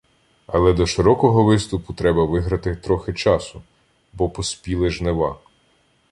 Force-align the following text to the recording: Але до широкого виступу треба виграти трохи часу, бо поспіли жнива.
Але 0.47 0.73
до 0.73 0.85
широкого 0.87 1.43
виступу 1.43 1.93
треба 1.93 2.25
виграти 2.25 2.75
трохи 2.75 3.13
часу, 3.13 3.61
бо 4.13 4.29
поспіли 4.29 4.89
жнива. 4.89 5.39